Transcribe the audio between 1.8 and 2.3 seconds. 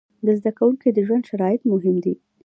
دي.